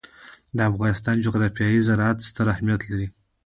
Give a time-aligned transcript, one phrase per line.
[0.57, 3.07] د افغانستان جغرافیه کې زراعت ستر اهمیت لري.